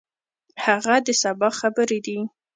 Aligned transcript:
هغه 0.65 0.95
د 1.05 1.07
سبا 1.21 1.49
خبرې 1.59 1.99
دي. 2.05 2.19